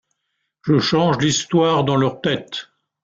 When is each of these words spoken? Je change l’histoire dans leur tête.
Je 0.63 0.79
change 0.79 1.19
l’histoire 1.19 1.83
dans 1.83 1.95
leur 1.95 2.21
tête. 2.21 2.69